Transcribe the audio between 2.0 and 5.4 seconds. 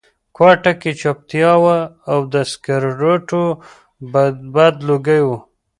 او د سګرټو بد لوګي وو